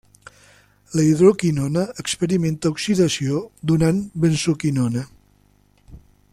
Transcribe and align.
La 0.99 1.03
Hidroquinona 1.09 1.83
experimenta 2.05 2.71
oxidació 2.77 3.43
donant 3.73 4.03
benzoquinona. 4.25 5.09